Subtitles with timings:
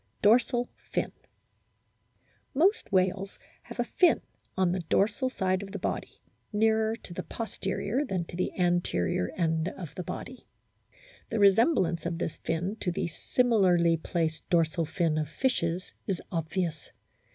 [0.23, 1.11] DORSAL FIN
[2.55, 4.19] Most whales have a fin
[4.57, 6.19] on the dorsal side of the body,
[6.51, 10.47] nearer to the posterior than to the anterior end of the body.
[11.29, 16.89] The resemblance of this fin to the similarly placed dorsal fin of fishes is obvious.